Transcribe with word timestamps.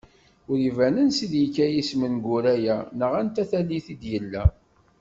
Ur 0.51 0.57
iban 0.69 0.95
ansi 1.01 1.25
d-yekka 1.31 1.65
yisem 1.73 2.03
n 2.13 2.15
Guraya 2.25 2.77
neɣ 2.99 3.11
anta 3.21 3.43
tallit 3.49 3.87
i 3.93 3.95
d-yella. 4.01 4.43